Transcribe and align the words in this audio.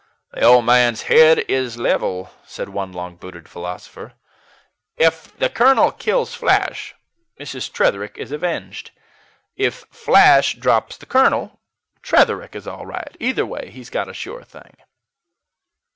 "The 0.31 0.41
old 0.43 0.65
man's 0.65 1.03
head 1.03 1.45
is 1.47 1.77
level," 1.77 2.31
said 2.43 2.69
one 2.69 2.91
long 2.91 3.17
booted 3.17 3.47
philosopher. 3.47 4.13
"Ef 4.97 5.31
the 5.37 5.47
colonel 5.47 5.91
kills 5.91 6.33
Flash, 6.33 6.95
Mrs. 7.39 7.71
Tretherick 7.71 8.17
is 8.17 8.31
avenged: 8.31 8.89
if 9.55 9.85
Flash 9.91 10.55
drops 10.55 10.97
the 10.97 11.05
colonel, 11.05 11.59
Tretherick 12.01 12.55
is 12.55 12.65
all 12.65 12.87
right. 12.87 13.15
Either 13.19 13.45
way, 13.45 13.69
he's 13.69 13.91
got 13.91 14.09
a 14.09 14.13
sure 14.15 14.41
thing." 14.43 14.75